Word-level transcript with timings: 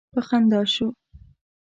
په 0.13 0.19
خندا 0.27 0.61
شو. 0.73 0.87